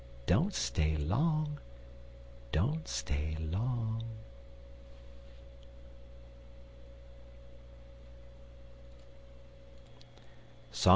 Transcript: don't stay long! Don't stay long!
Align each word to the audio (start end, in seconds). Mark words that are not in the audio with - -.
don't 0.25 0.55
stay 0.55 0.97
long! 0.97 1.59
Don't 2.51 2.87
stay 2.87 3.37
long! 3.39 4.01